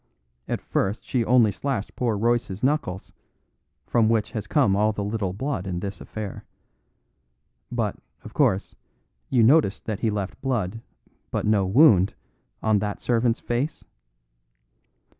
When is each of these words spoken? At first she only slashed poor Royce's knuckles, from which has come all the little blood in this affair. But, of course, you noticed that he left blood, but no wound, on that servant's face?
At 0.47 0.61
first 0.61 1.05
she 1.05 1.23
only 1.23 1.51
slashed 1.51 1.95
poor 1.95 2.17
Royce's 2.17 2.63
knuckles, 2.63 3.13
from 3.85 4.09
which 4.09 4.31
has 4.31 4.47
come 4.47 4.75
all 4.75 4.91
the 4.91 5.03
little 5.03 5.31
blood 5.31 5.67
in 5.67 5.79
this 5.79 6.01
affair. 6.01 6.43
But, 7.71 7.97
of 8.23 8.33
course, 8.33 8.73
you 9.29 9.43
noticed 9.43 9.85
that 9.85 9.99
he 9.99 10.09
left 10.09 10.41
blood, 10.41 10.81
but 11.29 11.45
no 11.45 11.67
wound, 11.67 12.15
on 12.63 12.79
that 12.79 12.99
servant's 12.99 13.39
face? 13.41 13.85